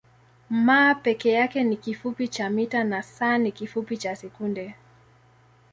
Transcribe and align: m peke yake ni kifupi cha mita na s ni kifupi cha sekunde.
m 0.49 0.93
peke 1.03 1.31
yake 1.31 1.63
ni 1.63 1.75
kifupi 1.77 2.27
cha 2.27 2.49
mita 2.49 2.83
na 2.83 2.97
s 2.99 3.21
ni 3.39 3.51
kifupi 3.51 3.97
cha 3.97 4.15
sekunde. 4.15 4.75